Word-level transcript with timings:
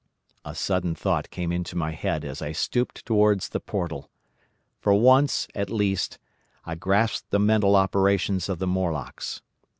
"A 0.43 0.55
sudden 0.55 0.95
thought 0.95 1.29
came 1.29 1.51
into 1.51 1.75
my 1.75 1.91
head 1.91 2.25
as 2.25 2.41
I 2.41 2.53
stooped 2.53 3.05
towards 3.05 3.49
the 3.49 3.59
portal. 3.59 4.09
For 4.79 4.95
once, 4.95 5.47
at 5.53 5.69
least, 5.69 6.17
I 6.65 6.73
grasped 6.73 7.29
the 7.29 7.37
mental 7.37 7.75
operations 7.75 8.49
of 8.49 8.57
the 8.57 8.65
Morlocks. 8.65 9.43